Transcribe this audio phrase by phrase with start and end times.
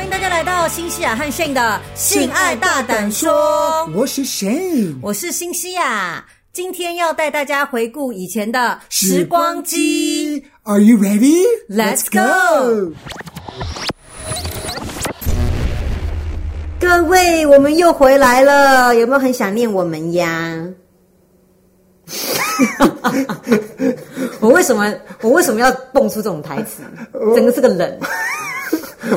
[0.00, 3.84] 欢迎大家来到新西亚和 Shane 的性爱大胆说。
[3.94, 6.24] 我是 Shane，我是新西亚。
[6.54, 10.42] 今天要带大家回顾以前的时光机。
[10.62, 11.42] Are you ready?
[11.68, 12.94] Let's go！
[16.80, 20.66] 各位，我们又回来了，有没有很想念我们呀？
[24.40, 24.90] 我为什么
[25.20, 26.82] 我为什么要蹦出这种台词？
[27.34, 28.00] 整个是个冷。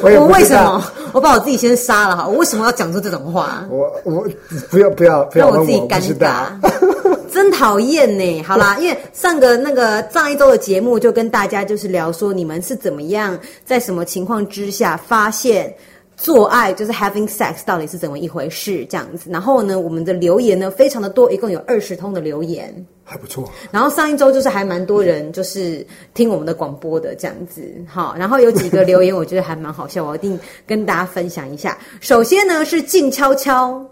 [0.02, 0.83] 我，我为什么？
[1.11, 2.27] 我把我自己先杀了哈！
[2.27, 3.65] 我为什么要讲出这种话？
[3.70, 4.27] 我我
[4.69, 6.45] 不要不要不要让我自己尴尬，
[7.31, 8.43] 真讨厌呢！
[8.43, 15.73] 好啦，因为上个那个上一周的节目就跟大家就是聊说你们是怎么样在什么情况之下发现。
[16.16, 18.85] 做爱就是 having sex，到底是怎么一回事？
[18.85, 23.52] 这样子，然后呢，我们的留言呢非常的多，一共有二十通的留言，还不错。
[23.72, 31.78] 然后上一周就是还蛮多人就是听我们的广播的这样子，好，然后有几个留言我觉得还蛮好笑，我一定跟大家分享一下。
[32.00, 33.84] 首先呢是静悄悄，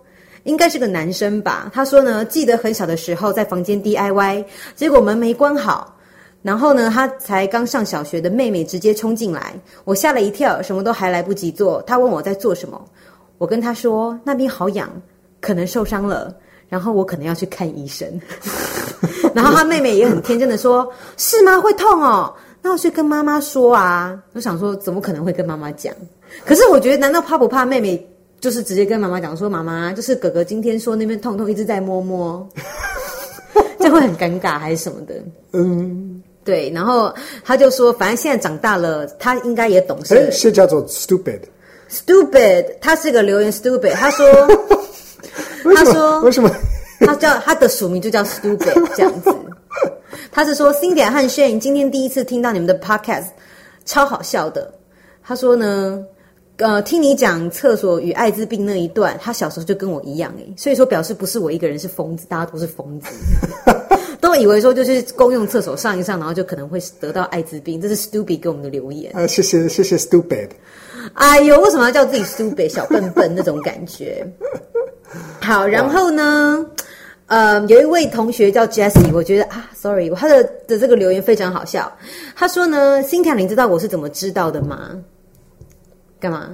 [0.43, 1.69] 应该是个男生吧？
[1.73, 5.97] 他说呢，记得很小的时候在房间 DIY，结果门没关好。
[6.41, 9.53] 然后呢，他才刚上小学的妹妹直接冲进来，
[9.83, 11.81] 我吓了一跳，什么都还来不及做。
[11.83, 12.83] 他问我在做什么，
[13.37, 14.89] 我跟他说那边好痒，
[15.39, 16.35] 可能受伤了，
[16.67, 18.07] 然后我可能要去看医生。
[19.33, 21.59] 然后他妹妹也很天真的说：“是吗？
[21.61, 22.33] 会痛哦？
[22.61, 25.93] 那我去跟妈妈说啊。”我想说，怎么可能会跟妈妈讲？
[26.45, 28.03] 可是我觉得，难道怕不怕妹妹
[28.39, 32.47] 就是直接跟妈妈讲说：“妈妈，就是哥哥今天说那边痛痛，一直在摸摸。
[33.79, 35.15] ”这会很尴尬还是什么的？
[35.53, 36.10] 嗯。
[36.43, 40.15] 对，然后他就说，反正现在长大了，他应该也懂事。
[40.15, 43.93] 哎，是叫做 stupid，stupid，他是个留言 stupid。
[43.95, 44.25] 他说，
[45.75, 46.49] 他说为什么？
[47.01, 49.31] 他叫他的署名就叫 stupid 这样子。
[50.31, 53.27] 他是说，Cindy 和 Shane 今天第一次听到你们的 podcast，
[53.85, 54.73] 超好笑的。
[55.23, 56.03] 他说呢，
[56.57, 63.07] 呃，听你讲厕所与艾滋病那一段，他小时候就跟我一样诶，所以说表示不是我一个人是疯子，大家都是疯子。
[64.31, 69.11] 都以为说就是公用厕所上一上，然后就可能会得到艾滋病，这是 Stupid 给我们的留言。
[69.13, 70.47] 呃，谢谢谢谢 Stupid。
[71.15, 74.25] 哎呦，为什么要叫自己 Stupid 小笨笨那种感觉？
[75.41, 76.65] 好，然后呢，
[77.27, 81.91] 呃，有一位同学叫 Jessie，我觉得啊，Sorry，他的的这个留言非常好笑。
[82.33, 84.97] 他说呢，Cynthia，你知道我是怎么知道的吗？
[86.21, 86.49] 干嘛？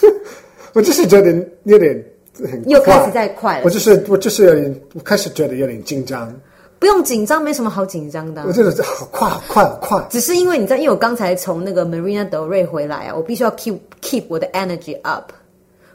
[0.74, 2.04] 我就是觉得有点
[2.34, 3.64] 很又开始在快了。
[3.64, 6.38] 我就是我就是有点，我开始觉得有点紧张。
[6.78, 8.44] 不用紧张，没什么好紧张的啊。
[8.46, 10.06] 我觉得好快，好快，好快。
[10.10, 15.32] 只是因为你知道，因为我刚才从那个 Marina Del Rey 回来啊，我必须要 keep keep 我的 energy up，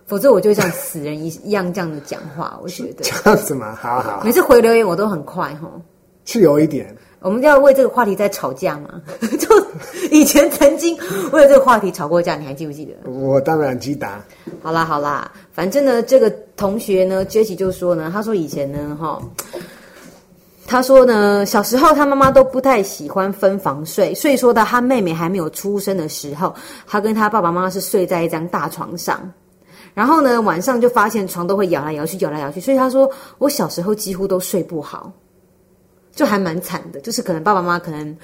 [0.06, 2.60] 否则我就会像死人一一样这样的讲话。
[2.62, 4.22] 我觉得这样子嘛，好好。
[4.26, 5.72] 每次回留言我都很快哈，
[6.26, 6.94] 是有一点。
[7.22, 9.02] 我们要为这个话题在吵架吗？
[9.40, 9.48] 就
[10.12, 10.98] 以前曾经
[11.32, 13.10] 为了这个话题吵过架，你还记不记得？
[13.10, 14.06] 我当然记得。
[14.62, 19.22] 好啦好啦，反正呢，这个同学呢，Jessie 就说呢，他说以前呢，哈。
[20.66, 26.54] 他说呢，小时候他妈妈都不太喜欢分房睡，所以说到他妹妹还没有出生的时候，
[26.88, 29.20] 他跟他爸爸妈妈是睡在一张大床上。
[29.94, 32.60] 然后呢，晚上就发现床都会摇来摇去，摇来摇去。
[32.60, 33.08] 所以他说，
[33.38, 35.12] 我小时候几乎都睡不好，
[36.12, 37.00] 就还蛮惨的。
[37.02, 38.18] 就是可能爸爸妈妈可能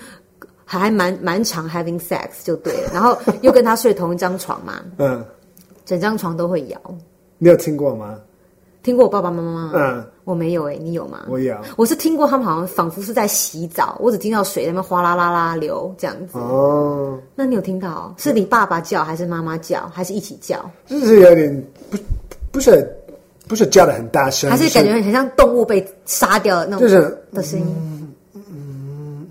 [0.65, 5.23] 还蛮蛮常 having sex 就对了，然后又跟他睡同一张床嘛， 嗯，
[5.85, 6.79] 整张床都会摇。
[7.37, 8.17] 你有听过吗？
[8.81, 9.71] 听过我爸爸妈妈吗？
[9.75, 11.25] 嗯，我没有诶、欸，你有吗？
[11.27, 16.37] 我有，我是听过他们好像仿佛是在洗澡，我只听到水在那边哗啦啦啦流这样子。
[16.37, 18.13] 哦，那你有听到？
[18.17, 20.57] 是你爸爸叫还是妈妈叫，还是一起叫？
[20.87, 21.97] 就是有点不
[22.51, 22.89] 不是
[23.49, 27.65] 不是叫的很大声，还是感觉很像动物被杀掉的那种就是的声音。
[27.75, 29.27] 嗯嗯嗯，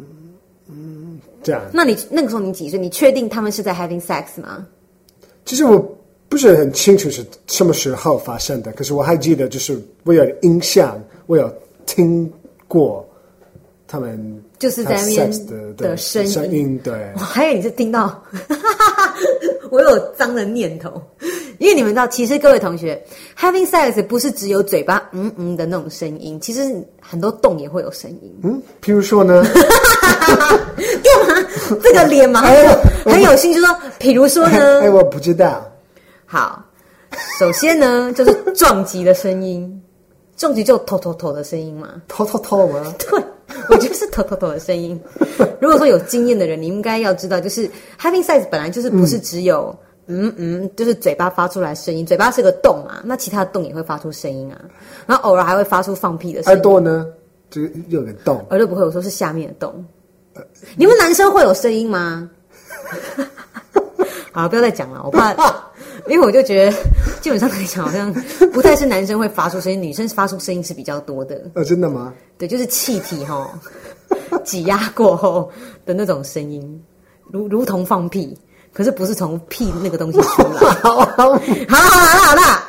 [0.69, 1.63] 嗯，这样。
[1.73, 2.79] 那你那个时候你几岁？
[2.79, 4.67] 你确定他们是在 having sex 吗？
[5.47, 5.98] 其实我。
[6.29, 11.53] 不是很清楚是什么时候发生的，可是我还记得，就是我有印象，我有
[11.87, 12.31] 听
[12.67, 13.07] 过
[13.87, 16.93] 他们就是在那边的的声音，声音对。
[17.15, 18.23] 我还以为你是听到，
[19.71, 21.03] 我有脏的念头，
[21.59, 23.03] 因为你们知道，其实各位同学
[23.39, 26.61] ，having sex 不是只有嘴巴嗯嗯的那种声音，其实
[27.01, 28.39] 很多洞也会有声音。
[28.43, 29.43] 嗯，譬如说呢？
[30.29, 31.49] 干嘛？
[31.83, 32.43] 这个脸吗？
[33.07, 34.81] 很有兴趣说，譬如说呢？
[34.85, 35.67] 哎，我不知道。
[36.31, 36.63] 好，
[37.39, 39.83] 首先呢，就是撞击的声音，
[40.37, 42.93] 撞击就突突突的声音嘛，突突突吗？
[43.01, 43.25] 对，
[43.71, 45.01] 我觉得是突突突的声音。
[45.59, 47.67] 如果说有经验的人，你应该要知道，就是
[47.99, 49.75] having sex 本来就是不是只有
[50.07, 54.61] 嗯嗯，就是嘴巴发出来声音，嘴巴是个洞嘛，那其他的洞也会发出声音啊，
[55.07, 56.55] 然后偶尔还会发出放屁的声音。
[56.55, 57.07] 耳朵呢，
[57.49, 59.83] 就是有点洞，耳朵不会，我说是下面的洞。
[60.77, 62.29] 你们男生会有声音吗？
[64.31, 65.35] 好，不要再讲了，我怕。
[66.07, 66.77] 因为我就觉得
[67.21, 68.13] 基本上来讲，好像
[68.53, 71.51] 不太是男生会发出声音，女生发出声音是比较多的。
[71.55, 72.13] 呃，真的吗？
[72.39, 73.51] 对，就是气体哈
[74.45, 75.51] 挤压过后
[75.85, 76.83] 的那种声音，
[77.31, 78.39] 如如同放屁，
[78.73, 80.61] 可是不是从屁那个东西出来。
[80.83, 81.35] 好，好，好，
[81.69, 81.77] 好，
[82.29, 82.65] 好啦。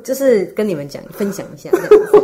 [0.00, 1.70] 就是跟你们讲分享一下，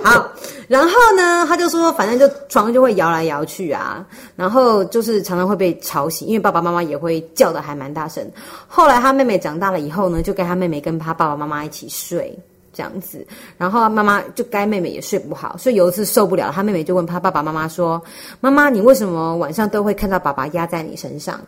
[0.03, 0.27] 好，
[0.69, 4.07] 然后呢，他就说，反正就床就会摇来摇去啊，
[4.37, 8.27] 然后就是常常会被吵醒，因为爸爸妈妈也会叫的还蛮大声。
[8.67, 12.35] 后来他妹妹长大了以后呢，就跟他妹妹跟他爸爸妈妈一起睡
[12.73, 13.27] 这样子，
[13.59, 18.01] 然后妈妈就该妹妹也睡不好，所以有一次受不了，他妹妹就问他爸爸妈妈说
[18.41, 21.39] ：“妈妈，你为什么晚上都会看到爸爸压在你身上？”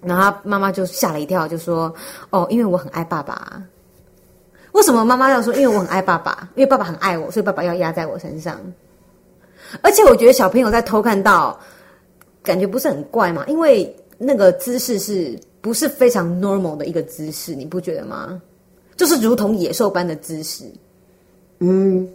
[0.00, 1.92] 然后他妈妈就吓了一跳，就说
[2.30, 3.60] ：“哦，因为我很爱爸爸。”
[4.72, 5.54] 为什么妈妈要说？
[5.54, 8.58] 因为我很爱爸爸，因为爸爸很爱我，所以爸爸要压在我身上。
[9.80, 11.58] 而且我觉得小朋友在偷看到，
[12.42, 13.44] 感觉不是很怪嘛？
[13.46, 17.54] 因为那个姿势是不是非常 normal 的一个姿势？
[17.54, 18.40] 你不觉得吗？
[18.96, 20.64] 就是如同野兽般的姿势。
[21.58, 22.08] 嗯，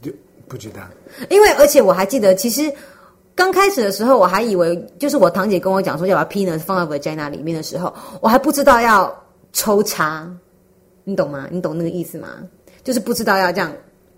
[0.00, 0.12] 就
[0.48, 0.82] 不知道。
[1.30, 2.72] 因为而且我还记得，其实
[3.34, 9.12] 刚开始的时候，我还以为就是我堂姐跟我讲说要把 penis 放到 vagina 里面的时候，我还不知道要
[9.52, 10.28] 抽插。
[11.04, 11.46] 你懂吗？
[11.50, 12.28] 你懂那个意思吗？
[12.84, 13.72] 就是不知道要这样，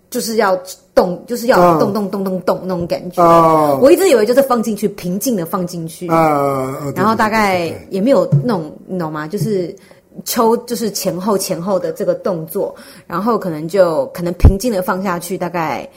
[0.09, 0.59] 就是要
[0.93, 3.21] 动，就是要动动动动动那种感觉。
[3.23, 6.07] 哦，我一直以为就是放进去，平静的放进去。
[6.07, 9.27] 啊，然后大概也没有那种，你懂吗？
[9.27, 9.75] 就是
[10.23, 12.73] 抽，就是前后前后的这个动作，
[13.05, 15.87] 然后可能就可能平静的放下去，大概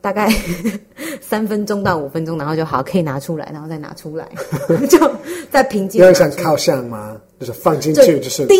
[0.00, 0.28] 大概
[1.20, 4.28] 三分钟到五分钟，然后就好可以拿出来，然后再拿出来，
[4.88, 4.98] 就
[5.50, 6.00] 再平静。
[6.00, 7.16] 有点像靠相吗？
[7.44, 8.58] 就是放进去，就是叮。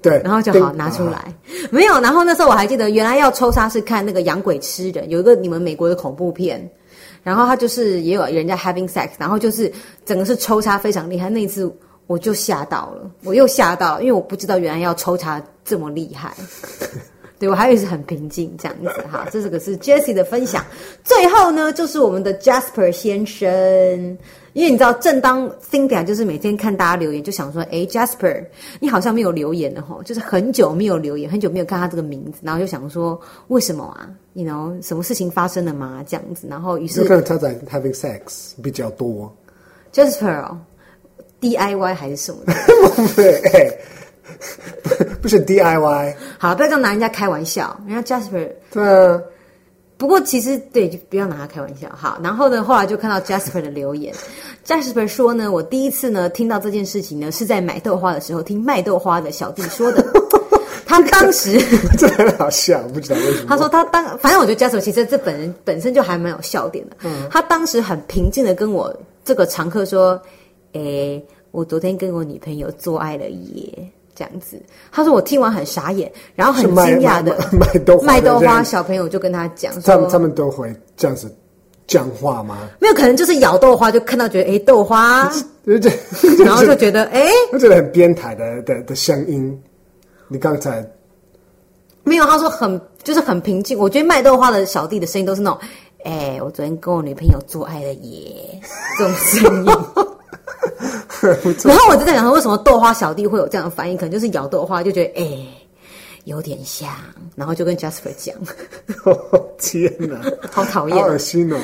[0.00, 1.34] 对，然后就好拿出来，啊、
[1.70, 1.98] 没有。
[2.00, 6.70] 然后那时候我还记得，原来要抽插是看那个养鬼吃人，有一个你们美国的恐怖片，
[7.22, 9.72] 然后他就是也有人家 having sex，然后就是
[10.04, 11.30] 整个是抽插非常厉害。
[11.30, 11.74] 那一次
[12.06, 16.34] 我就吓到了，我又吓到了，因为我不知道原来要抽插这么厉害。
[17.44, 19.26] 对，我还以为是很平静这样子哈。
[19.30, 20.64] 这是个是 Jessie 的分享，
[21.02, 24.18] 最后呢就是我们的 Jasper 先生。
[24.54, 28.44] 因为你知道，正当 Cynthia 就是每天看大家留言，就想说，哎，Jasper，
[28.78, 36.04] 你好像没有留言了吼，就是很久没有留言，很久没有看他这个名字，然后就想说，为什么啊？You know，什么事情发生了吗？
[36.06, 39.34] 这样子，然后于是，他在 having sex 比较多。
[39.92, 40.56] Jasper 哦
[41.40, 42.54] ，DIY 还是什么的？
[43.16, 44.03] 对，不
[45.22, 46.14] 不是 DIY。
[46.38, 49.20] 好，不要这样拿人家开玩笑，人家 Jasper 对啊。
[49.96, 51.88] 不过其实对，就不要拿他开玩笑。
[51.94, 54.12] 好，然后呢，后来就看到 Jasper 的留言
[54.66, 60.04] ，Jasper 说呢，我第一次呢听到这件事情呢，是在买豆花的时候听卖豆花的小弟说的。
[60.86, 61.58] 他当时
[61.96, 63.46] 这 很好笑，不知道为什么。
[63.48, 66.96] 他说他当，反正我觉得 Jasper 其实这本人本身就还蛮有笑点的。
[67.04, 68.94] 嗯，他当时很平静的跟我
[69.24, 70.20] 这个常客说
[70.74, 74.62] ：“诶，我昨天跟我女朋友做爱了耶。”这样子，
[74.92, 81.34] 他说我听完很傻眼，然后很惊讶的卖豆花，卖豆花小朋友就跟他讲说，他们他们都会这样子
[81.86, 82.68] 讲话吗？
[82.80, 85.30] 没有，可能就是咬豆花就看到觉得哎豆花，
[86.44, 89.62] 然后就觉得哎，我觉得很变态的的的声音。
[90.28, 90.84] 你刚才
[92.02, 93.78] 没有，他说很就是很平静。
[93.78, 95.60] 我觉得卖豆花的小弟的声音都是那种，
[96.04, 98.60] 哎，我昨天跟我女朋友做爱了耶，
[98.98, 99.72] 这种声音。
[101.64, 103.96] 然后我就在想说，为什么豆花小弟会有这样的反应？
[103.96, 105.48] 可能就是咬豆花就觉得哎、欸，
[106.24, 106.88] 有点像，
[107.34, 108.34] 然后就跟 Jasper 讲。
[109.04, 111.56] 哦、天哪，好讨厌，好恶心哦！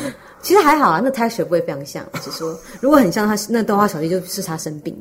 [0.42, 4.96] 其实还好啊，那 texture 不会非常像，只是说如果很像他，那豆花小弟就是他生病。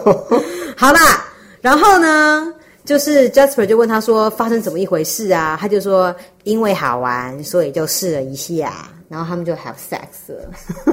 [0.76, 1.24] 好啦，
[1.62, 2.52] 然后呢，
[2.84, 5.56] 就是 Jasper 就问他说发生怎么一回事啊？
[5.58, 8.88] 他就说因为好玩，所以就试了一下。
[9.10, 10.48] 然后他们就 have sex 了，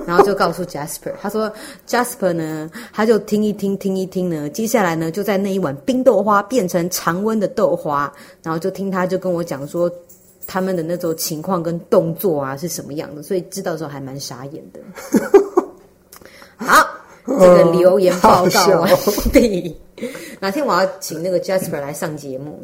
[0.07, 1.53] 然后 就告诉 Jasper，他说
[1.87, 9.87] Jasper 呢，他就听一听，听一听呢，接下来呢，就在那一碗冰豆花变成常温的豆花，然后就听他就跟我讲说
[10.47, 14.79] 他们的那种情况跟动作啊是什么样的，所以知道的时候还蛮傻眼的。
[16.55, 16.73] 好，
[17.27, 18.91] 这个留言报告完
[19.31, 19.79] 毕。
[20.41, 22.59] 哪天我要请那个 Jasper 来上节目，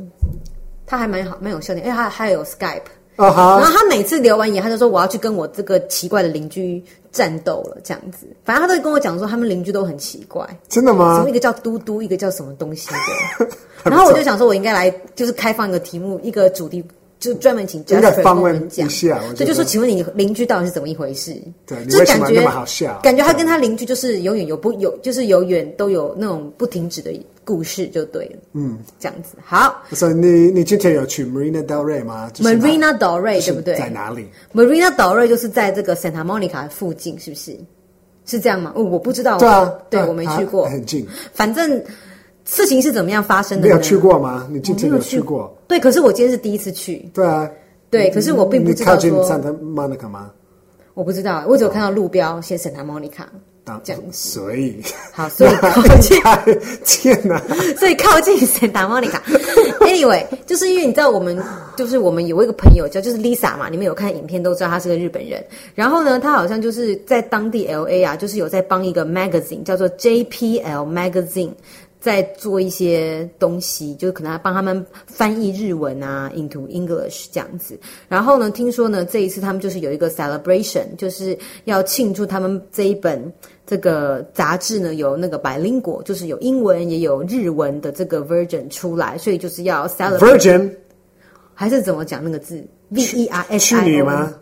[0.88, 2.82] 他还蛮好，蛮有笑点，因为他还有 Skype。
[3.16, 3.60] Uh -huh.
[3.60, 8.26] 然后他每次留完言，他就说我要去跟我这个奇怪的邻居战斗了，这样子。
[8.44, 10.48] 反正他都跟我讲说，他们邻居都很奇怪。
[10.68, 11.18] 真的吗？
[11.18, 13.48] 什么一个叫嘟嘟，一个叫什么东西的。
[13.84, 16.84] 然后我就想说，我应该来就是开放一个题目，一个主题，
[17.24, 18.90] 就专门请 Jasper 跟我们讲。
[18.90, 21.36] 所以就说，请问你邻居到底是怎么一回事？
[21.66, 27.12] 对，就是感觉，感觉他跟他邻居就是永远有不有，就是永远都有那种不停止的。
[27.46, 29.84] 故事就对了，嗯，这样子好。
[29.92, 33.76] 所以你你今天有去 Marina Del Rey 吗？Marina Del Rey 对不对？
[33.76, 37.54] 在哪里？Marina Del Rey 就是在这个 Santa Monica 附近，是不是？
[38.26, 38.72] 是这样吗？
[38.78, 39.38] 哦，我不知道。
[39.40, 40.70] 对啊，对，我没去过。
[40.70, 41.06] 很近。
[41.34, 41.84] 反正
[42.46, 43.74] 事情是怎么样发生的呢？
[43.74, 44.48] 你有去过吗？
[44.52, 45.56] 你之前有去过？
[45.68, 47.10] 对，可是我今天是第一次去。
[47.14, 47.50] 对啊，
[47.90, 50.32] 对，可是我并不知道靠近 Santa Monica 吗？
[50.94, 53.26] 我不知道，我只有看到路标写 Santa Monica。
[53.86, 54.76] 这样，所以
[55.14, 56.22] 好， 所以靠近
[56.86, 57.42] 天哪，
[57.80, 59.22] 所以靠近 Santa Monica。
[59.80, 61.42] Anyway，就是因为你知道，我们
[61.78, 65.42] 就是我们有一个朋友叫就是 Lisa 嘛，你们有看影片都知道她是个日本人。
[65.76, 71.52] 然后呢，她好像就是在当地 LA 啊，就是有在帮一个 magazine 叫做 JPL Magazine。
[72.04, 77.80] 在做一些东西，就是可能要帮他们翻译日文啊，into English 这样子。
[78.10, 83.32] 然后呢，听说呢，这一次他们就是有一个 celebration，就是要庆祝他们这一本
[83.66, 90.38] 这个杂志呢有那个 bilingual，就是有英文也有日文的这个 version 出来，所以就是要 celebrate。
[90.38, 90.72] Virgin
[91.54, 94.34] 还是怎么讲那个字？V E R S I 女吗？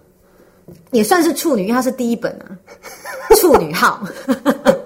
[0.89, 2.57] 也算是处女，因为它是第一本啊，
[3.39, 4.03] 处女号。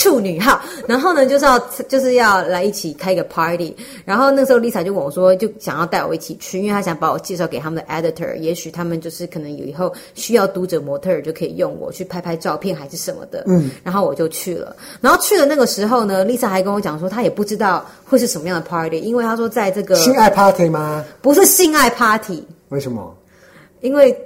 [0.00, 3.76] 处女号，然后呢，就是要就是要来一起开个 party，
[4.06, 21.04] 然后那时候 Lisa 就问我说，就想要带我一起去，因为她想把我介绍给他们的 editor，也许他们就是可能有以后需要读者模特儿就可以用我去拍拍照片还是什么的，嗯，然后我就去了，然后去了那个时候呢，Lisa 还跟我讲说，她也不知道会是什么样的 party，因为她说在这个性爱 party 吗？
[21.20, 23.14] 不是性爱 party，为什么？
[23.82, 24.16] 因为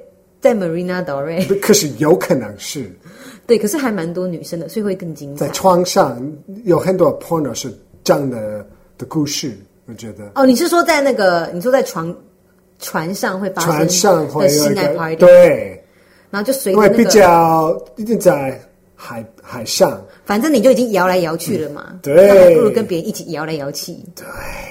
[0.40, 2.90] 在 Marina Del Rey，可是有可能是。
[3.46, 5.46] 对，可是还蛮多女生的，所以会更精彩。
[5.46, 6.20] 在床上
[6.64, 7.72] 有很多 porno 是
[8.02, 10.30] 这样的的故事，我觉得。
[10.34, 11.50] 哦，你是说在那个？
[11.52, 12.14] 你说在床
[12.78, 15.16] 船上会发生船上会有？
[15.16, 15.80] 对。
[16.30, 18.60] 然后就随着、那个、因为比较一定在
[18.96, 21.86] 海海上，反正你就已经摇来摇去了嘛。
[21.90, 22.28] 嗯、对。
[22.28, 23.92] 那还不如跟别人一起摇来摇去。
[24.14, 24.24] 对。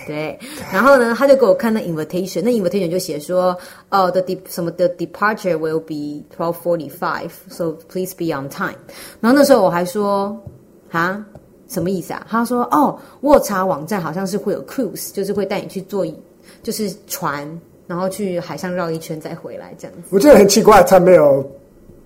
[0.07, 0.39] 对。
[0.71, 3.57] 然后呢，他就给我看那 invitation，那 invitation 就写说，
[3.89, 8.75] 哦，the de 什么 the departure will be twelve forty five，so please be on time。
[9.21, 10.37] 然后那时候我还说，
[10.91, 11.23] 啊，
[11.69, 12.25] 什么意思啊？
[12.29, 16.05] 他说，哦，卧查网站好像是会有 cruise，就是会带你去坐，
[16.61, 17.47] 就是船，
[17.87, 20.03] 然后去海上绕一圈再回来这样子。
[20.09, 21.47] 我觉得很奇怪，他没有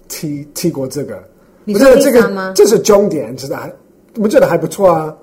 [0.07, 1.23] 提提过这个。
[1.67, 2.53] 你说这个吗？
[2.55, 3.73] 这是重点，知道还
[4.15, 5.13] 我觉得还不错啊，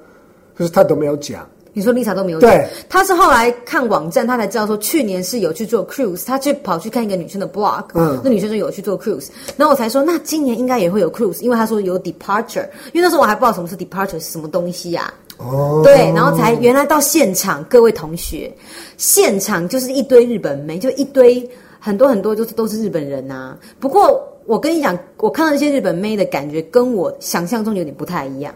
[0.55, 1.45] 可是他都没有讲。
[1.73, 18.55] 你说 Lisa 都没有讲，对，他是后来看网站，他才知道说去年是有去做 cruise，他去跑去看一个女生的 blog，嗯，那女生就有去做 cruise，然后我才说那今年应该也会有 cruise，因为他说有 departure，因为那时候我还不知道什么是 departure 是什么东西呀、啊，哦，对，然后才原来到现场，各位同学，
[18.97, 28.55] 现场就是一堆日本妹，就一堆很多很多就是都是日本人呐、啊，不过我跟你讲，我看到那些日本妹的感觉跟我想象中有点不太一样。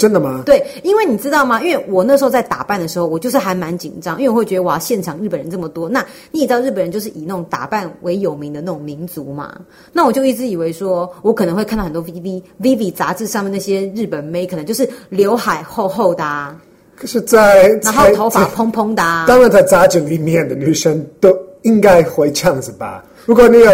[0.00, 0.42] 真的吗？
[0.44, 1.62] 对，因为你知道吗？
[1.62, 9.56] 因为我那时候在打扮的时候，我就是还蛮紧张，因为我会觉得哇，现场日本人这么多，那你也知道日本人就是以那种打扮为有名的那种民族嘛，
[9.92, 16.60] 那我就一直以为说我可能会看到很多 VV VV 杂志上面那些日本妹，可能就是刘海厚厚的啊，
[16.96, 23.04] 可是在，在然后头发蓬蓬的啊，当然在杂志里面的女生都应该会这样子吧？
[23.24, 23.70] 如果你有，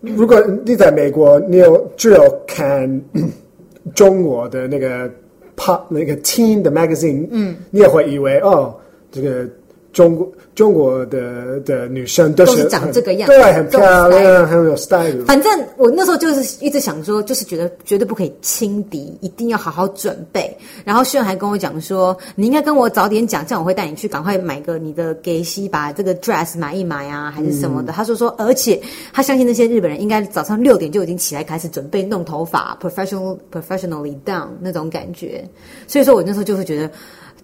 [0.00, 3.02] 如果你在美国，你有只有看
[3.94, 5.10] 中国的那个。
[5.58, 8.76] pop 那个 teen 的 magazine，嗯，你也会以为哦，
[9.10, 9.48] 这个
[9.96, 15.24] 中国中国的的女生都是，长这个样子，对，很漂亮，很有 style。
[15.24, 20.54] 反正我那时候就是一直想说，就是觉得绝对不可以轻敌，一定要好好准备。
[20.84, 27.90] 然后轩还跟我讲说，你应该跟我早点讲，这样我会带你去赶快买个你的给西，把这个 dress 买一买啊，还是什么的。
[27.90, 28.78] 嗯、他说说，而且
[29.14, 35.42] 他相信那些日本人应该早上六点就已经起来开始准备弄头发，professional professionally done 那种感觉。
[35.86, 36.90] 所以说我那时候就会觉得。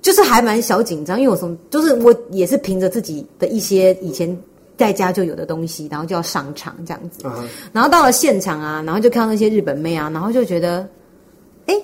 [0.02, 4.36] 就是还蛮小紧张，因为我从就是我也是凭着自己的一些以前
[4.76, 7.22] 在家就有的东西，然后就要上场这样子。
[7.22, 7.44] Uh-huh.
[7.72, 10.84] 然后到了现场啊，然后就看到那些日本妹啊，然后就觉得，
[11.66, 11.80] 哎，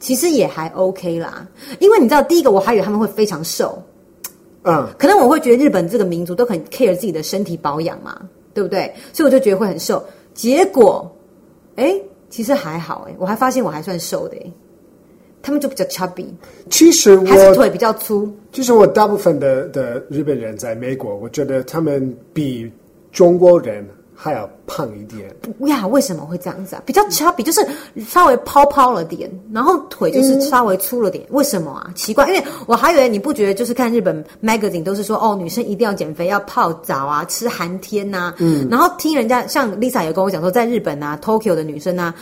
[0.00, 1.46] 其实也还 OK 啦。
[1.78, 3.80] 因为你知道，第一个我还以为他们会非常瘦，
[4.62, 8.20] 嗯、uh-huh.，可能我会觉得日本这个民族都很 care 自己的身体保养嘛，
[8.52, 8.92] 对不对？
[9.12, 10.04] 所以我就觉得会很瘦。
[10.34, 11.08] 结果，
[11.76, 11.94] 哎，
[12.28, 14.52] 其实还好，哎，我还发现我还算瘦的，哎。
[15.42, 16.26] 他们就比较 chubby，
[16.70, 18.32] 其实我还是腿比较粗。
[18.52, 22.70] 其实我大部分的的日本人在美国，我觉得他们比
[23.10, 23.84] 中国人
[24.14, 25.34] 还要胖一点。
[25.58, 26.82] 不呀，为什么会这样子啊？
[26.86, 27.66] 比较 chubby 就是
[28.06, 31.24] 稍微泡泡了点，然后腿就是稍微粗了点。
[31.24, 31.90] 嗯、为什么啊？
[31.96, 38.34] 奇怪，因为我还以为你不觉得，就是看日本 magazine 都是说哦，女生一定要减肥，要泡澡啊，吃寒天呐、啊。
[38.38, 38.68] 嗯。
[38.70, 42.14] 然后听人家像 Lisa 也跟我讲说，在日本啊，Tokyo 的女生啊，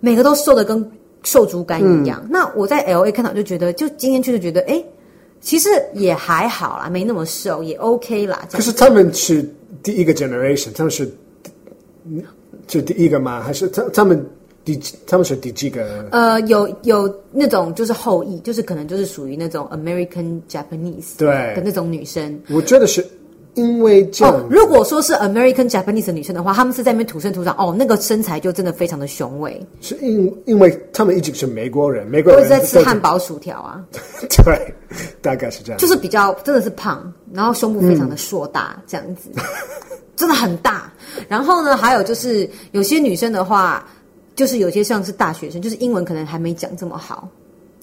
[0.00, 0.90] 每个都瘦的跟。
[1.22, 2.28] 瘦猪肝一样、嗯。
[2.30, 4.82] 那我在 L A 看到就觉得，就今天去就觉得，哎，
[5.40, 8.46] 其实也还好啦，没那么瘦，也 OK 啦。
[8.50, 9.48] 可是他们是
[9.82, 11.12] 第一个 generation，他们是
[12.66, 13.42] 就第一个吗？
[13.42, 14.24] 还是他他们
[14.64, 16.08] 第他们是第几个？
[16.10, 22.40] 呃，有有那种就是后裔，就是可能就是属于那种 American Japanese 对的那种女生。
[22.50, 23.04] 我觉得是。
[23.54, 29.60] 因为这样、哦，如果说是 American Japanese 的女生的话，她们是在那边土生土长，哦，那个身材就真的非常的雄伟。
[29.80, 33.84] 是因因为他们一直是美国人，美国人在吃汉堡薯条啊。
[34.44, 34.74] 对，
[35.20, 35.78] 大概是这样。
[35.78, 39.30] 就是比较真的是胖，然后胸部非常的硕大，嗯、这样子，
[40.16, 40.90] 真的很大。
[41.28, 43.86] 然后呢，还有就是有些女生的话，
[44.34, 47.28] 就是有些像是大学生，就是英文可能还没讲这么好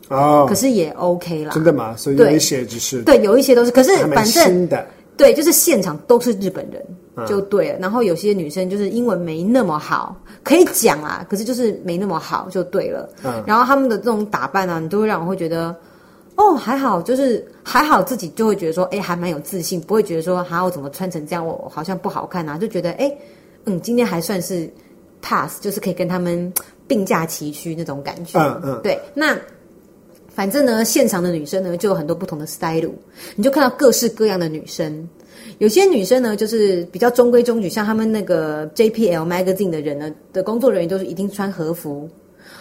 [0.08, 1.52] 哦，可是也 OK 啦。
[1.54, 1.96] 真的吗？
[1.96, 4.84] 所以有一些就是对，对，有一些都是，可是反正新的。
[5.20, 7.78] 对，就是现场都是日本人，就对了。
[7.78, 13.10] 嗯、然后有些女生就是英文没那么好，可以讲啊，可是就是没那么好，就对了。
[13.26, 15.76] 嗯、然后他们的这种打扮啊，你都会让我会觉得，
[16.36, 23.14] 哦，还好，就是还好，自己就会觉得说，哎，还蛮有自信，不会觉得说，哈，我怎么穿成这样，我好像不好看啊，就觉得，哎，
[23.66, 24.72] 嗯，今天还算是
[25.22, 26.54] pass，就是可以跟他们
[26.88, 28.40] 并驾齐驱那种感觉。
[28.40, 29.38] 嗯嗯，对，那。
[30.40, 32.94] 反正呢，现场的女生呢就有很多不同的 style，
[33.36, 35.06] 你就看到各式各样的女生。
[35.58, 42.10] 有些女生呢就是比较中规中矩，像他们那个 JPL Magazine 的人呢的工作人员都是一定穿和服，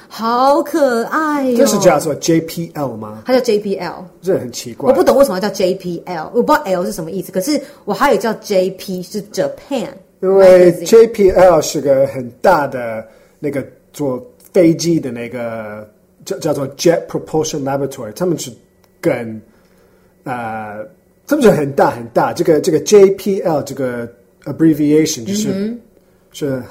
[0.08, 1.56] 好可爱哟、哦。
[1.56, 3.22] 这是叫做 JPL 吗？
[3.24, 4.90] 它叫 JPL，这很奇怪。
[4.90, 7.30] 我不懂为什么叫 JPL，我不知道 L 是什么意思。
[7.30, 9.86] 可是我还有叫 JP 是 Japan，
[10.20, 13.06] 因为 JPL 是个很大的
[13.38, 14.20] 那个坐
[14.52, 15.88] 飞机的那个。
[16.28, 18.50] 叫叫做 Jet Propulsion Laboratory，他们是
[19.00, 19.40] 跟
[20.24, 20.86] 呃，
[21.26, 22.34] 他们是很大很大。
[22.34, 24.06] 这个这个 JPL 这个
[24.44, 25.80] abbreviation 就是、嗯、
[26.32, 26.62] 是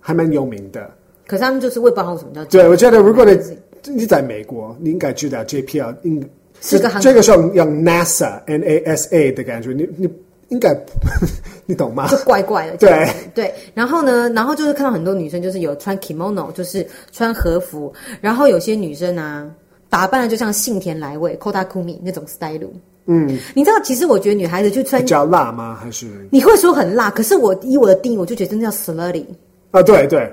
[0.00, 0.90] 还蛮有名的。
[1.26, 2.44] 可是他们就是我也不知道什么叫。
[2.46, 3.38] 对，我觉得如果你
[3.84, 6.28] 你在美国，你应该知道 JPL 应
[6.60, 10.08] 是个这个时候用 NASA N A S A 的感觉，你你。
[10.54, 10.72] 应该
[11.66, 12.06] 你懂吗？
[12.08, 13.54] 就怪怪的，对对。
[13.74, 17.92] 然后呢，然后就是看到很多女生，就是有穿 kimono，就是穿和服。
[18.20, 19.50] 然后有些女生啊，
[19.90, 22.70] 打扮的就像幸田来未 Kotakumi 那种 style。
[23.06, 25.76] 嗯，你知道，其实我觉得女孩子就穿比较辣吗？
[25.82, 27.10] 还是你会说很辣？
[27.10, 29.24] 可是我以我的定义，我就觉得真的叫 slutty
[29.72, 29.82] 啊。
[29.82, 30.32] 对对，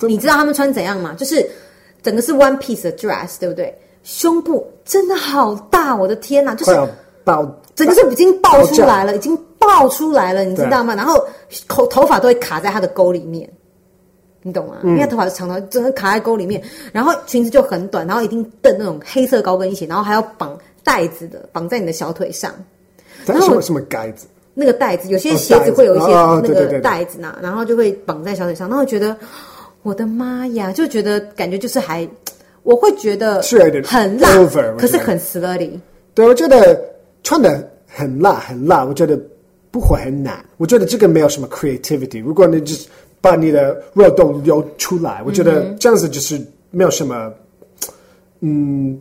[0.00, 1.14] 你知道他们穿怎样吗？
[1.16, 1.48] 就是
[2.02, 3.74] 整个是 one piece 的 dress，对不对？
[4.02, 6.54] 胸部真的好大，我的天哪！
[6.56, 6.76] 就是
[7.24, 7.44] 爆，
[7.74, 9.38] 整个是已经爆出来了，已经。
[9.66, 10.94] 爆出来了，你知道吗？
[10.94, 11.24] 然后
[11.68, 13.48] 头头发都会卡在他的沟里面，
[14.42, 14.76] 你懂吗？
[14.82, 16.62] 嗯、因为他头发是长头，整个卡在沟里面。
[16.92, 22.52] 然后裙子就很短，然后一定蹬那种黑色高跟鞋，然后还要绑带子的，绑在你的小腿上。
[23.24, 24.26] 然后什么什么带子？
[24.54, 28.68] 那个带子，有些鞋子会有一些那个带子呢，然后就会绑在小腿上。
[28.68, 29.16] 然后觉得
[29.82, 32.06] 我的妈呀，就觉得感觉就是还，
[32.62, 34.28] 我会觉得是很辣，
[34.78, 35.78] 可是很 slutty。
[36.14, 36.78] 对，我觉得
[37.22, 39.18] 穿的很辣，很辣，我觉得。
[39.72, 42.22] 不会很难，我觉得这个没有什么 creativity。
[42.22, 42.86] 如果你就是
[43.22, 46.38] 把你的肉都流出来，我觉得这样子就是
[46.70, 47.32] 没有什么，
[48.40, 49.00] 嗯，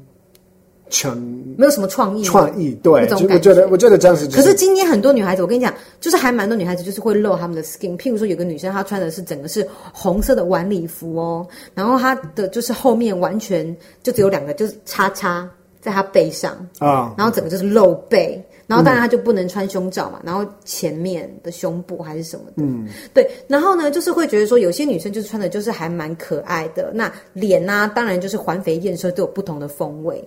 [0.89, 1.17] 成
[1.57, 3.01] 没有什么创意，创意对。
[3.01, 4.25] 我觉得，我觉得这样子。
[4.29, 7.97] 可是今天很多女孩子，我跟你讲，就是还蛮多女孩子就是会露她们的 skin。
[7.97, 15.49] 譬如说，有个女生她穿的是整个是红色的晚礼服哦，然后她的就是后面完全就只有两个，就是叉叉
[15.81, 18.41] 在她背上啊，然后整个就是露背。
[18.71, 23.29] 然后当然他就不能穿胸罩嘛，嗯、然后前面的胸部还是什么的，嗯，对。
[23.45, 26.89] 然后呢，就是会觉得说，有些女生就是穿的就是还蛮可爱的。
[26.93, 30.23] 那脸呢、啊，当然就是环肥燕瘦都有不同的风味。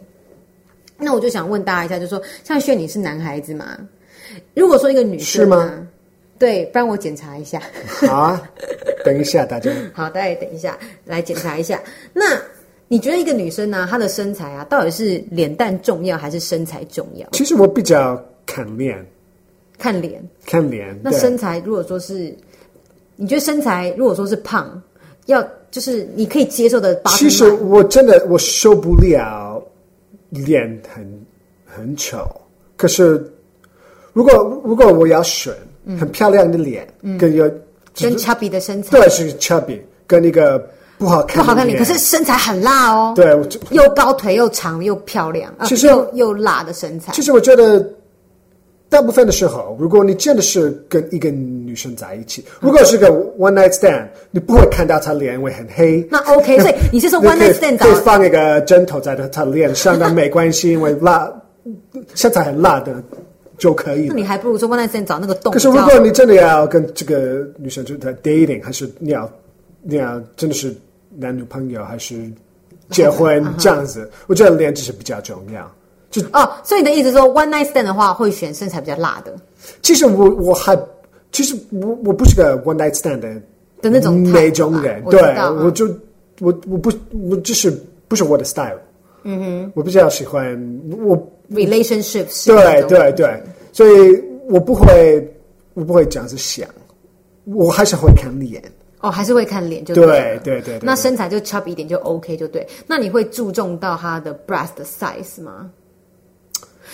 [0.98, 3.78] 那我就想问大家一下，就是说，像轩你是男孩子嘛？
[4.52, 5.88] 如果说一个女生、啊、是吗？
[6.38, 7.62] 对，帮我检查一下。
[8.06, 8.42] 好啊，
[9.06, 9.70] 等一下大家。
[9.94, 11.82] 好，大家等一下来检查一下。
[12.12, 12.38] 那。
[12.86, 17.26] 你觉得一个女生呢、啊，她的身材啊，到底是脸蛋重要还是身材重要？
[17.32, 19.04] 其实我比较看脸，
[19.78, 20.98] 看脸，看脸。
[21.02, 22.36] 那身材如果说是，
[23.16, 24.80] 你觉得身材如果说是胖，
[25.26, 27.00] 要就是你可以接受的。
[27.16, 29.62] 其实我真的我受不了
[30.30, 31.26] 脸很
[31.64, 32.24] 很丑。
[32.76, 33.32] 可是
[34.12, 35.52] 如果如果我要选
[35.98, 37.50] 很漂亮的脸，嗯、跟有
[37.94, 40.70] 跟 chubby 的身材，对，是 chubby 跟那个。
[40.96, 43.12] 不好看，不好看脸，可是身材很辣哦。
[43.16, 43.26] 对，
[43.70, 47.12] 又高腿又长又漂亮，其实又又辣的身材。
[47.12, 47.84] 其实我觉得，
[48.88, 56.06] 大部分的时候，如果你真的是跟一个女生在一起，如果是个 one night stand，你不会看到她脸会很黑。
[56.10, 61.32] 那 OK，所以你是说 one night stand 可以放一个枕头在她脸上，那没关系，因为辣
[62.14, 63.02] 身材很辣的
[63.58, 64.06] 就可以。
[64.08, 65.52] 那你还不如说 one night stand 找那个洞。
[65.52, 69.30] 可是如果你真的要跟这个女生就在 dating，还是你要
[69.82, 70.74] 你要真的是。
[71.16, 72.28] 男女朋友还是
[72.90, 75.72] 结婚这样子，我觉得脸只是比较重要。
[76.14, 79.34] 就哦，所以你的意思说，one night stand 的话，会选身材比较辣的。
[79.82, 80.78] 其实我我还
[81.32, 83.34] 其实我我不是个 one night stand 的
[83.82, 85.20] 的那种那种人，对，
[85.64, 85.88] 我就
[86.38, 87.68] 我我不我就是
[88.06, 88.78] 不是我的 style。
[89.24, 90.46] 嗯哼，我比较喜欢
[91.04, 91.16] 我
[91.50, 92.46] relationships。
[92.46, 95.28] 对对对，所以我不会
[95.72, 96.68] 我不会这样子想，
[97.44, 98.62] 我还是会看脸。
[99.00, 100.80] 哦，还是会看脸就对，对对对对。
[100.80, 102.64] 那身材就 chubby 一点就 OK 就对。
[102.86, 105.70] 那你会注重到他的 breast size 吗？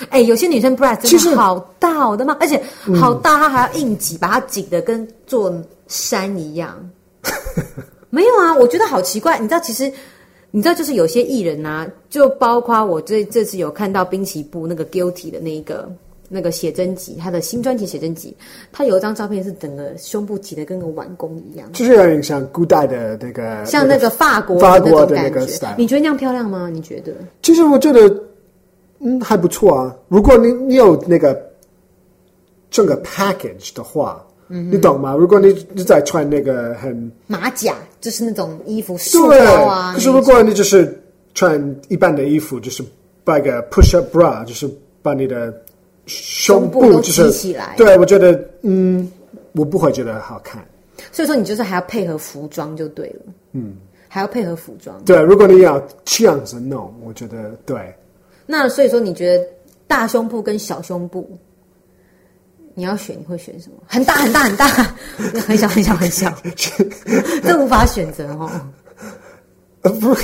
[0.08, 2.36] 哎，有些女生 breast 真的好大好的吗？
[2.40, 2.60] 而且
[2.98, 5.52] 好大，她还要硬挤，把它挤得跟座
[5.86, 6.74] 山一样。
[8.08, 9.38] 没有啊，我觉得好奇怪。
[9.38, 9.92] 你知道，其实
[10.50, 15.88] 你知道，就是有些艺人啊，就包括我这这次有看到滨崎步那个 Guilty 的那一个
[16.28, 18.36] 那个写真集，他的新专辑写真集，
[18.72, 25.74] 他有一张照片是整个胸部挤得跟个碗弓一样，就是有点像古代的那个，像那个法国法国的那个 style。
[25.76, 26.68] 你觉得那样漂亮吗？
[26.72, 27.12] 你觉得？
[27.42, 28.10] 其实我觉得。
[29.00, 29.96] 嗯，还不错啊。
[30.08, 31.40] 如果你你有那个
[32.70, 35.14] 整个 package 的话，嗯，你懂吗？
[35.14, 39.94] 如果你你在穿那个很马甲，就是那种衣服束腰啊。
[39.94, 41.02] 可是如果你就是
[41.34, 42.84] 穿一般的衣服，就是
[43.24, 44.68] 把一个 push up bra，就是
[45.02, 45.52] 把你的
[46.06, 47.74] 胸部就是起来。
[47.76, 49.10] 对，我觉得嗯，
[49.52, 50.62] 我不会觉得好看。
[51.12, 53.32] 所以说，你就是还要配合服装就对了。
[53.52, 53.76] 嗯，
[54.08, 55.02] 还要配合服装。
[55.04, 57.94] 对，如果你要这样子弄，我觉得对。
[58.50, 59.46] 那所以说，你觉得
[59.86, 61.38] 大胸部跟小胸部，
[62.74, 63.76] 你要选，你会选什么？
[63.86, 64.66] 很大很大很大，
[65.46, 66.34] 很小很小很小，
[67.44, 68.50] 这无法选择哦。
[69.82, 70.16] 呃，不，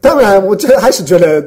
[0.00, 1.44] 当然，我这还是觉得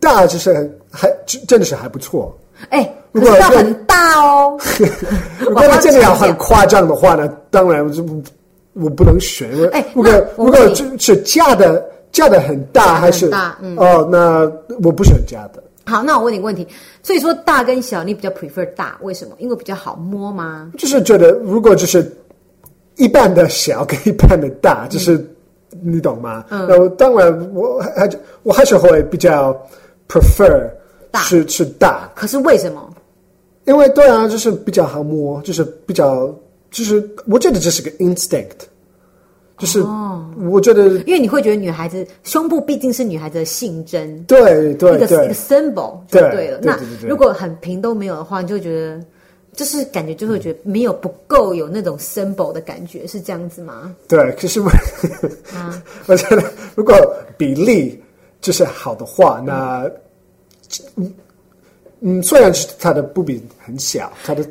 [0.00, 1.12] 大就是还
[1.46, 2.34] 真的是还不错。
[2.70, 4.58] 哎、欸，如果要很大哦，
[5.40, 8.22] 如果真的要很夸张的话呢，当然我就不
[8.72, 11.84] 我不能选，哎，如果如果是假的。
[12.16, 13.58] 加的很大还是大？
[13.60, 14.50] 嗯，哦，那
[14.82, 15.62] 我不喜欢加的。
[15.84, 16.66] 好，那我问你个问题，
[17.02, 19.36] 所以说大跟小，你比较 prefer 大，为什么？
[19.38, 20.72] 因为比较好摸吗？
[20.78, 22.10] 就是觉得如果就是
[22.96, 25.18] 一半的小跟一半的大，就是、
[25.72, 26.42] 嗯、你懂吗？
[26.48, 28.10] 嗯，那当然我还
[28.44, 29.54] 我还是会比较
[30.08, 30.66] prefer
[31.10, 32.10] 大是是大。
[32.14, 32.82] 可是为什么？
[33.66, 36.34] 因为对啊，就是比较好摸，就是比较
[36.70, 38.64] 就是我觉得这是个 instinct。
[39.58, 39.80] 就是，
[40.50, 46.60] 我觉得，哦，因为你会觉得女孩子胸部毕竟是女孩子的性征，对对对，一个一个 symbol 就对了。
[46.62, 49.00] 那如果很平都没有的话，你就觉得
[49.54, 53.96] 就是感觉就会觉得没有不够有那种 symbol 的感觉，是这样子吗？
[54.06, 54.68] 对，可是我，
[55.54, 56.42] 啊，我觉得
[56.74, 56.94] 如果
[57.38, 57.98] 比例
[58.42, 59.90] 就是好的话，那
[60.96, 61.14] 嗯
[62.00, 64.46] 嗯，虽然是他的不比很小，他的。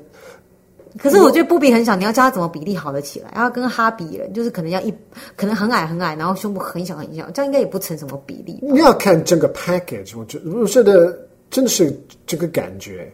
[0.98, 4.94] 可是我觉得布比很小，你要教他怎么比例好得起来，然后跟哈比人就是可能要一，
[5.36, 8.60] 可能很矮很矮，然后胸部很小很小，这样应该也不成什么比例。
[8.62, 11.94] 你要看整个 package，我觉得我觉得真的是
[12.26, 13.14] 这个感觉，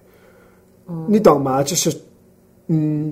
[0.88, 1.64] 嗯，你懂吗？
[1.64, 1.92] 就是
[2.68, 3.12] 嗯，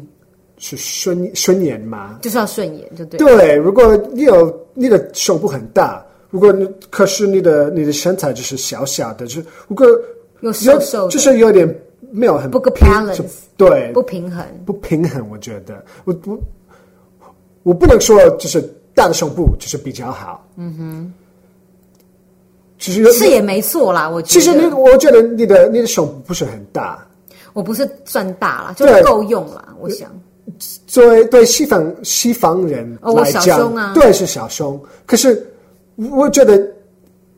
[0.59, 2.19] 是顺顺眼吗？
[2.21, 3.17] 就是要顺眼就对。
[3.17, 9.87] 对，如果你有你的胸部很大，如果你可是你的你的身材就是小小的，就是如果
[10.41, 11.67] 有瘦瘦，就是有点。
[12.11, 13.21] 没有很不个 balance，
[13.57, 15.29] 对，不平衡，不平衡。
[15.29, 16.39] 我觉得，我我
[17.63, 18.61] 我不能说就是
[18.95, 20.47] 大的胸部就是比较好。
[20.55, 21.13] 嗯哼，
[22.79, 24.09] 其实是也没错啦。
[24.09, 27.05] 我觉得，其实你，我觉得你的你的胸部不是很大。
[27.53, 29.75] 我不是算大了，就是够用了。
[29.79, 30.09] 我想，
[30.87, 34.79] 作为对西方西方人来讲，哦，小胸啊，对，是小胸。
[35.05, 35.45] 可是
[36.11, 36.65] 我觉得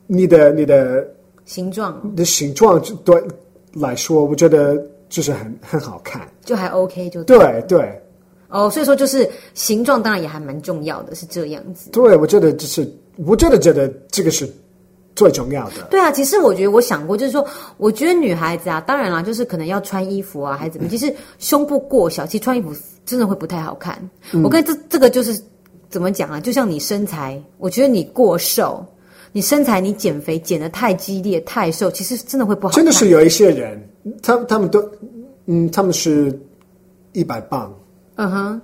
[0.08, 1.08] 你的你的
[1.46, 3.22] 形状，你的形状对。
[3.74, 7.80] 来说，我觉得就是很很好看，就还 OK，就对对。
[7.80, 8.02] 对
[8.54, 11.90] 哦，所以说就是形状当然也还蛮重要的，是这样子。
[11.92, 12.86] 对，我觉得就是，
[13.26, 14.46] 我真的觉得这个是
[15.16, 15.84] 最重要的。
[15.90, 23.98] 对啊，其实我觉得我想过，就是说，我觉得女孩子啊，当然啦，就是可能要穿衣服啊，还是怎么，其实胸部过小，其实穿衣服真的会不太好看。
[24.34, 25.42] 嗯、我跟这这个就是
[25.90, 26.38] 怎么讲啊？
[26.42, 28.86] 就像你身材，我觉得你过瘦。
[29.34, 32.74] 你身材你减肥减得太激烈太瘦，其实真的会不好。
[32.74, 33.82] 真的是有一些人，
[34.22, 34.84] 他他们都，
[35.46, 36.38] 嗯，他们是
[37.14, 37.74] 一百磅，
[38.16, 38.62] 嗯哼。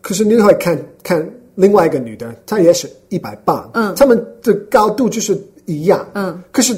[0.00, 6.42] 可是你会看看另外一个女的，她也是一百磅，嗯，他们的高度就是一样，嗯。
[6.50, 6.74] 可是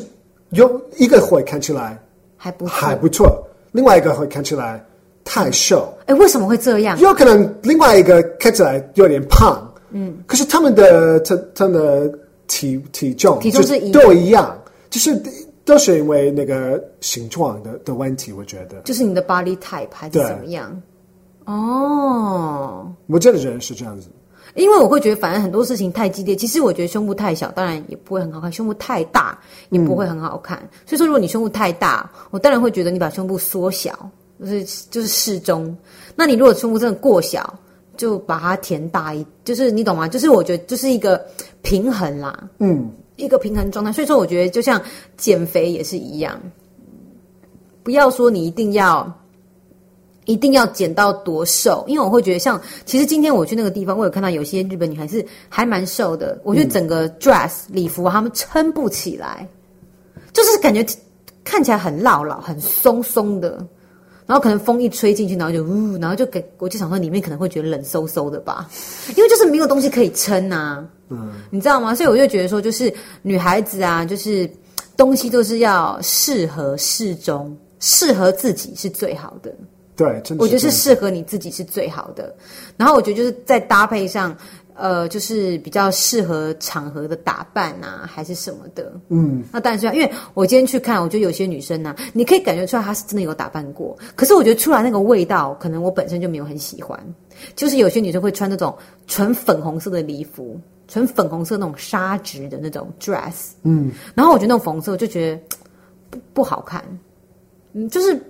[0.51, 1.97] 有一个会看起来
[2.37, 4.85] 还不还不错，另外一个会看起来
[5.23, 5.93] 太瘦。
[6.07, 6.99] 哎，为什么会这样？
[6.99, 10.17] 有可能另外一个看起来有点胖，嗯。
[10.27, 12.19] 可是他们的他他们的。
[12.49, 14.59] 体体重体重是一都一样，
[14.91, 15.23] 就是
[15.65, 20.83] 都是因为那个形状的的问题，我觉得就是你的 body type 还是怎么样？
[21.45, 24.09] 哦，我觉得人是这样子，
[24.55, 29.39] 因为我会觉得，反正很多事情太激烈，其实我觉得胸部太小，当然也不会很好看；胸部太大
[29.71, 30.59] 也不会很好看。
[30.59, 35.75] 嗯、所以说，如果你胸部太大，我当然会觉得你把胸部缩小，就是就是适中。
[36.15, 37.59] 那你如果胸部真的过小，
[37.97, 40.07] 就把它填大一，就是你懂吗？
[40.07, 41.25] 就是我觉得就是一个
[41.63, 43.93] 平衡啦，嗯，一个平衡状态。
[43.93, 44.81] 所以说，我觉得就像
[45.17, 46.41] 减肥也是一样，
[47.83, 49.13] 不要说你一定要。
[50.25, 51.83] 一定要减到多瘦？
[51.89, 56.39] 因为我会觉得像，其实今天我去那个地方，我有看到有些日本女孩是还蛮瘦的。
[56.45, 59.49] 我觉得整个 dress 礼服，她们撑不起来，
[60.35, 60.85] 就是感觉
[61.43, 63.67] 看起来很落落、很松松的。
[64.27, 68.69] 然后可能风一吹进去，然后就呜，然后就给我就想说里面可能会觉得冷飕飕的吧，
[69.17, 70.87] 因为就是没有东西可以撑啊。
[71.11, 71.95] 嗯，你知道吗？
[71.95, 72.93] 所以我就觉得说，就是
[73.23, 74.49] 女孩子啊，就是
[74.97, 79.55] 东西都是要适合适中，适合自己是最好的。
[79.97, 82.35] 对，我觉得是适合你自己是最好的。
[82.77, 84.37] 然后我觉得就是在搭配上，
[84.75, 88.93] 呃，就是比较适合场合的打扮啊，还是什么的。
[89.09, 96.97] 嗯，那当然是因为我今天去看，我觉得有些女生呢、啊，你可以感觉出来她是真的有打扮过，可是我觉得出来那个味道，可能我本身就没有很喜欢。
[97.57, 98.77] 就是有些女生会穿那种
[99.09, 103.51] 纯粉红色的礼服，纯粉红色那种纱质的那种 dress。
[103.63, 105.41] 嗯，然后我觉得那种粉红色，我就觉得
[106.11, 106.83] 不不好看。
[107.75, 108.21] 嗯，就是。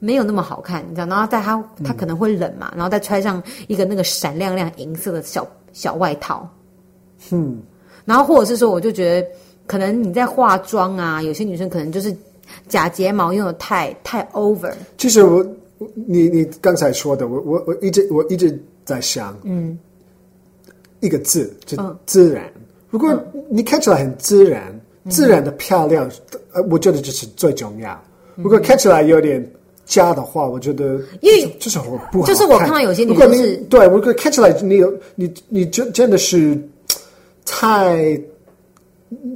[0.00, 1.06] 没有那么好看，你知道？
[1.06, 6.46] 然后在它，它可能会冷嘛，嗯、然后再穿上一个那个闪亮亮银色的小小外套，
[7.30, 7.62] 嗯，
[8.04, 9.26] 然后或者是说，我就觉得
[9.66, 12.14] 可能你在化妆啊，有些女生可能就是
[12.68, 14.74] 假睫毛用的太太 over。
[14.98, 15.42] 其实我，
[15.94, 19.78] 你你刚才说的，我我我一直我一直在想，嗯，
[21.04, 22.44] 一个字就自然。
[22.56, 23.16] 嗯、如果
[23.48, 24.64] 你看起来很自然，
[25.04, 26.10] 嗯、自然的漂亮，
[26.52, 28.02] 呃，我觉得这是最重要。
[28.34, 29.48] 如果看起来有点。
[29.86, 36.58] 假的话，我觉得因为就是我不好，就是我看到有些女生是，对，我看起来你有你你真真的是
[37.44, 38.18] 太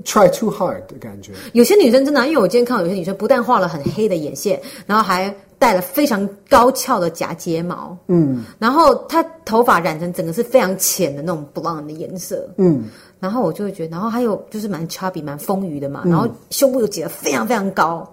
[0.06, 1.32] try too hard 的感觉。
[1.52, 12.84] 有些女生真的，因为我今天看到有些女生不但画了很黑的眼线，然后还戴了非常高翘的假睫毛，嗯，然后她头发染成整个是非常浅的那种 blonde 的颜色，嗯，
[13.18, 18.08] 然后我就会觉得，然后还有就是蛮 chubby 蛮丰腴的嘛，然后胸部又挤得非常非常高。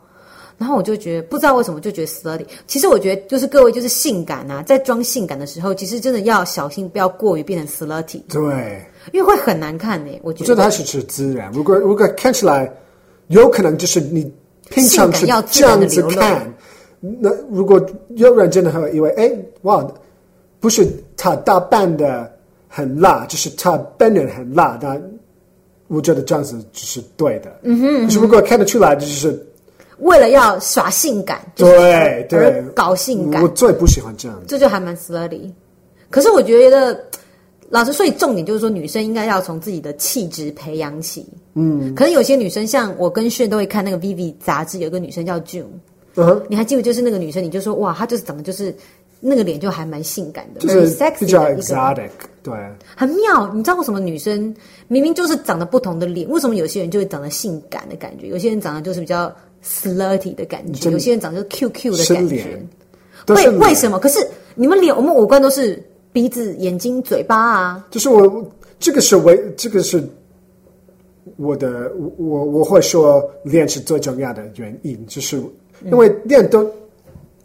[0.57, 2.45] 然后我就觉得，不知道为什么就觉得 slutty。
[2.65, 8.21] 其实我觉得，就是各位就是性感啊，在装性感的时候，其实真的要小心，不要过于变成 slutty。
[8.29, 8.81] 对，
[9.11, 10.17] 因为会很难看呢。
[10.23, 11.51] 我觉得它是是自然。
[11.51, 12.71] 如果如果看起来，
[13.27, 14.33] 有可能就是你
[14.69, 16.53] 平常是这样子看，
[17.19, 19.31] 那如果有人真的会以为，哎，
[19.63, 19.85] 哇，
[20.59, 22.31] 不是他打扮的
[22.67, 24.99] 很辣，就是他本人很辣，那
[25.87, 27.59] 我觉得这样子就是对的。
[27.63, 29.45] 嗯哼，嗯哼，如果看得出来，就是。
[29.99, 34.37] 为了要耍性感，对对，搞性感，我最不喜欢这样。
[34.45, 35.49] 这就还蛮 slutty。
[36.09, 36.99] 可是我觉得，
[37.69, 41.25] 老师，所以，重点就是说，女生应该要从自己的气质培养起。
[41.53, 45.63] 嗯，可能有些女生，像我跟炫都会看那个 Vivi 杂志，有个女生叫 June，
[46.15, 47.43] 嗯，你还记得就是那个女生？
[47.43, 48.73] 你就说哇，她就是长得就是
[49.19, 52.09] 那个脸就还蛮性感的，就是 sexy，比较 exotic，
[52.43, 52.53] 对，
[52.95, 53.51] 很妙。
[53.53, 54.55] 你知道为什么女生
[54.87, 59.33] 明明就是长得不同的脸，为什么有些人就会长得性感的感觉，有些人长得就是比较。
[59.67, 62.63] slutty 的感觉，有些人长得就是 Q Q 的感觉，
[63.29, 63.97] 为为什么？
[63.97, 64.19] 可是
[64.53, 67.87] 你们脸，我们五官都是鼻子、眼睛、嘴巴啊。
[67.89, 68.47] 就是我
[68.79, 70.07] 这个是为这个是
[71.37, 75.41] 我的，我我会说脸是最重要的原因，就是
[75.83, 76.65] 因为脸都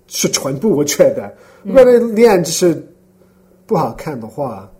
[0.07, 0.77] 是全部。
[0.77, 2.81] 我觉得，如果脸就是
[3.67, 4.71] 不好看的话，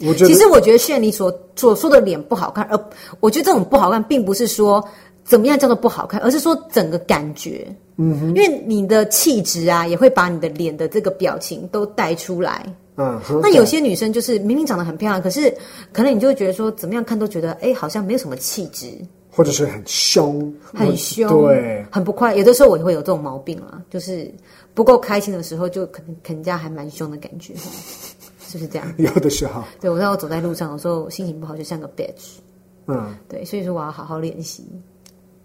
[0.00, 2.78] 我觉得其实我觉得现在你所所说的脸不好看，而
[3.20, 4.84] 我觉得这种不好看，并不是说。
[5.22, 6.18] 怎么样叫做不好看？
[6.22, 7.68] 而是说整个感觉，
[7.98, 12.66] 嗯哼，因为你的气质啊，也会把你的脸的这个表情都带出来。
[12.96, 15.54] 嗯，那有些女生就是明明长得很漂亮，可是
[15.92, 18.88] 可能你就会觉得说，怎么样看都觉得，哎，好像没有什么气质，
[19.30, 22.34] 或者是很凶，很凶，对，很不快。
[22.34, 24.32] 有的时候我也会有这种毛病啊，就是
[24.74, 27.54] 不够开心的时候，就可能人家还蛮凶的感觉，
[28.40, 28.92] 是不是这样？
[28.98, 32.38] 有的时候，对，我让我走在路上，有时候心情不好，就像个 bitch。
[32.86, 34.66] 嗯，对，所以说我要好好练习。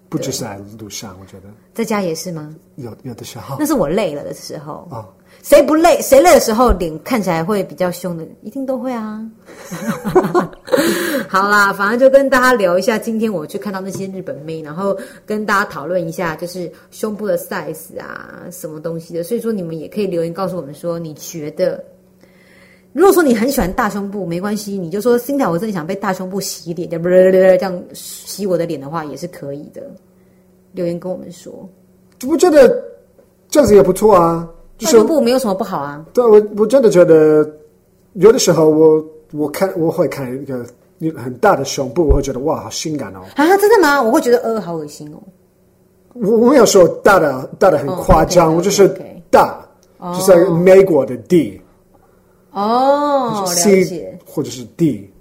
[0.07, 2.55] 不只是在路上，我觉得在家也是吗？
[2.75, 4.87] 有有的时候，那是我累了的时候。
[4.91, 5.05] 哦，
[5.45, 6.01] 谁不累？
[6.01, 9.23] 谁累的时候脸看起来会比较凶的，一定都会啊。
[11.29, 19.21] 好啦，反正就跟大家聊一下，今天我去看到那些日本妹，然后跟大家讨论一下，就是胸部的 size 啊，什么东西的。
[19.23, 21.83] 所以说，你们也可以留言告诉我们说，你觉得，
[22.91, 29.83] 如果说你很喜欢大胸部，没关系，你就说心跳，我真的想被大胸部洗脸， 这样洗我的脸的话，也是可以的。
[30.71, 31.69] 留言跟我们说，
[32.27, 32.83] 我觉得
[33.47, 34.49] 这样子也不错啊。
[34.79, 36.05] 大胸部没有什么不好啊。
[36.13, 37.49] 对，我我真的觉得
[38.13, 40.65] 有的时候我我看我会看一个
[41.15, 43.21] 很大的胸部，我会觉得哇，好性感哦。
[43.35, 44.01] 啊，真的吗？
[44.01, 45.17] 我会觉得呃，好恶心哦。
[46.13, 48.87] 我我没有说大的大的很夸张，我就是
[49.29, 49.59] 大，
[49.99, 51.59] 就是美国的 D。
[52.51, 54.17] 哦，了 C 解。
[54.25, 55.11] 或者是 D，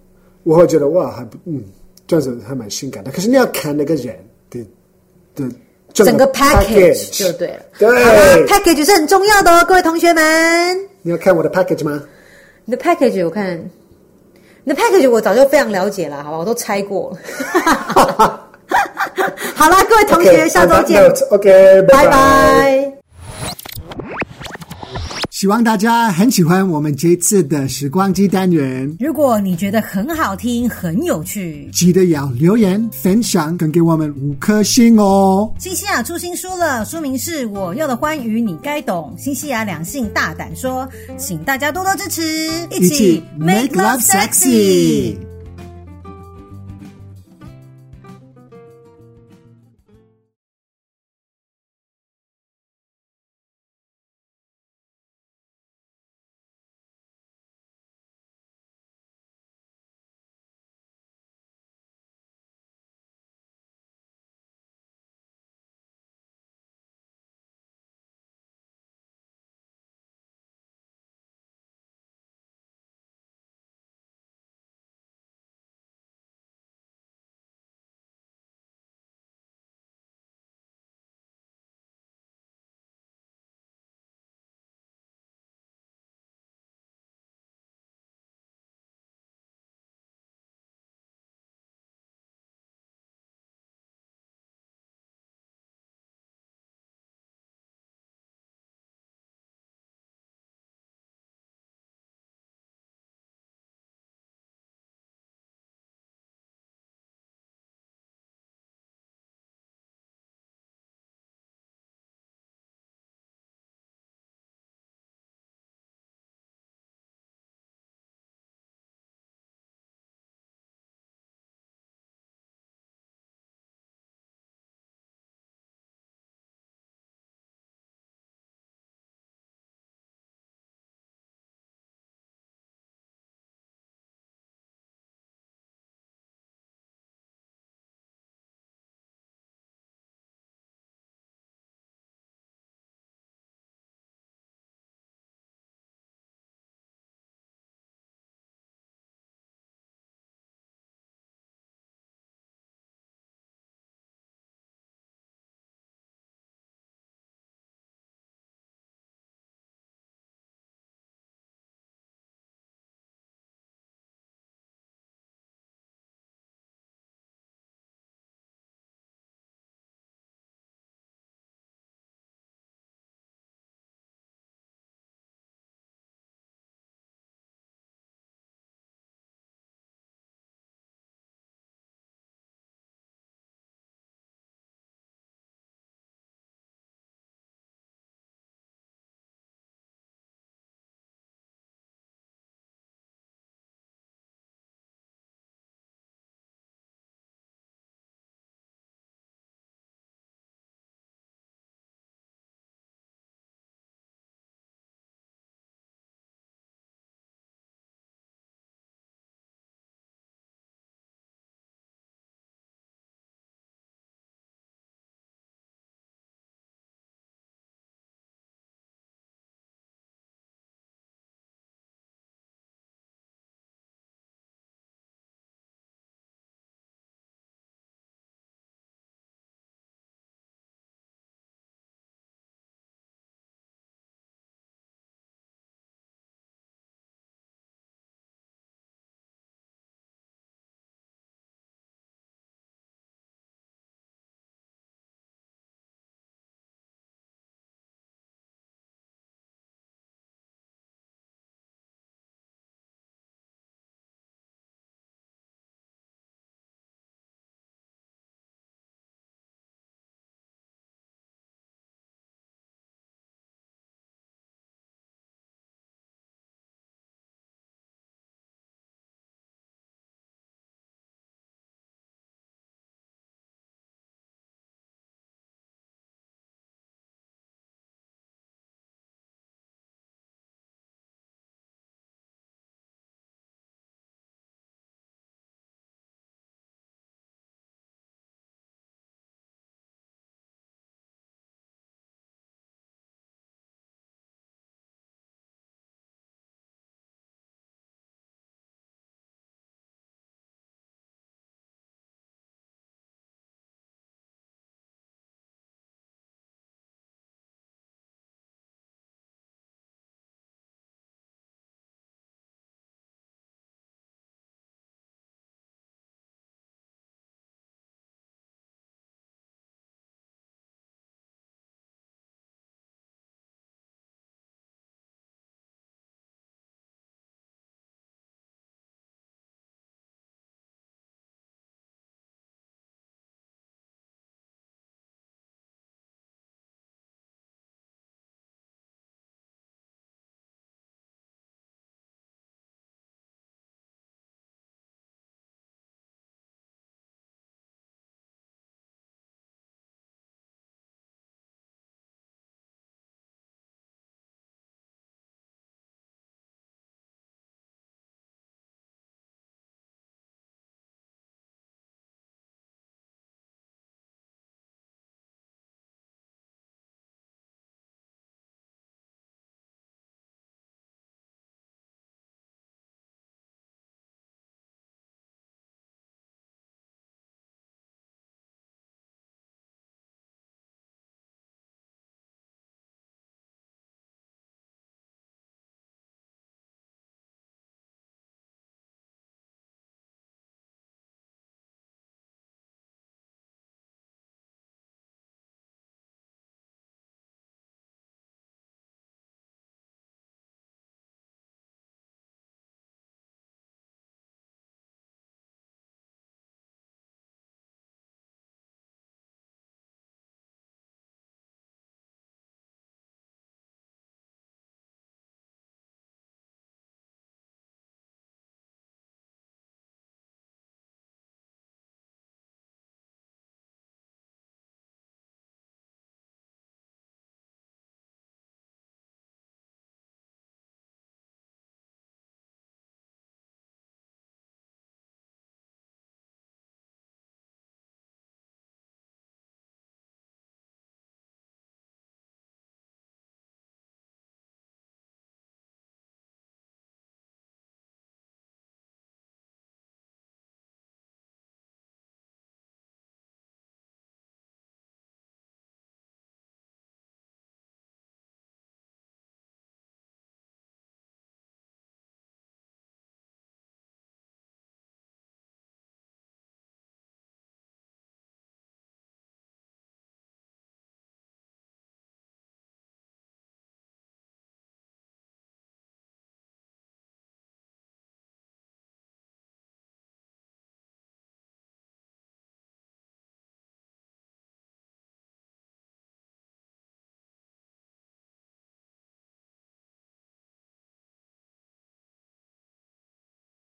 [0.45, 1.65] 我会觉得哇，还不嗯，
[2.07, 3.11] 这样子还蛮性感的。
[3.11, 4.17] 可是你要看那个人
[4.51, 4.65] 的
[5.35, 5.45] 的
[5.95, 7.61] 整个 package 就对了。
[7.79, 7.89] 对
[8.47, 10.77] ，package 是很重要的哦，各位同学们。
[11.03, 12.03] 你要看我的 package 吗？
[12.65, 13.71] 你的 package 我看，
[14.65, 17.17] 你的 package 我早就非常了解了，好吧，我都拆过。
[19.55, 21.01] 好了，各位同学，okay, 下周见。
[21.31, 22.94] OK，拜拜。
[25.45, 28.91] 希望大家很喜欢我们这次的时光机单元。
[28.99, 35.53] 如果你觉得很好听、很有趣，记得要留言分享，跟给我们五颗星哦。
[35.59, 45.15] 新西亚出新书了，书名是《我要的欢愉你该懂》，新西亚两性大胆说，请大家多多支持，一起 make love sexy。